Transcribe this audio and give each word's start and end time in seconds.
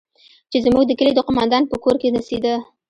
چې 0.51 0.57
زموږ 0.65 0.83
د 0.87 0.91
کلي 0.99 1.11
د 1.15 1.19
قومندان 1.27 1.63
په 1.67 1.75
کور 1.83 1.95
کښې 2.01 2.09
نڅېده. 2.15 2.53